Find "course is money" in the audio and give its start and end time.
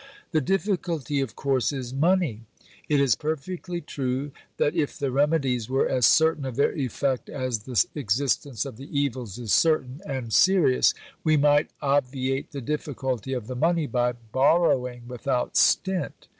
1.35-2.41